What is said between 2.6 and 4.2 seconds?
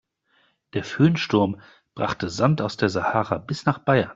aus der Sahara bis nach Bayern.